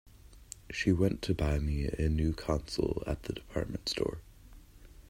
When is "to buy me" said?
1.21-1.85